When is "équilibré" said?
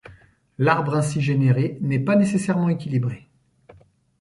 2.69-3.29